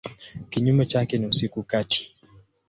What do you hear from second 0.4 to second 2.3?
Kinyume chake ni usiku kati.